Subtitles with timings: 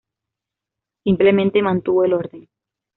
[1.03, 2.49] Simplemente mantuvo el orden.